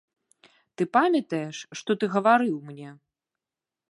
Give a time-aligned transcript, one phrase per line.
[0.79, 2.89] Ты памятаеш, што ты гаварыў мне?